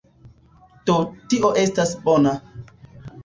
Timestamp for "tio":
1.33-1.51